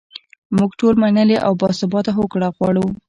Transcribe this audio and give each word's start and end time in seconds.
موږ 0.57 0.71
ټول 0.79 0.93
منلې 1.03 1.37
او 1.45 1.51
باثباته 1.61 2.11
هوکړه 2.17 2.47
غواړو. 2.55 2.85